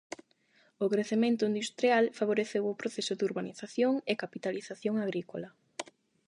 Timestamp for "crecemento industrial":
0.93-2.03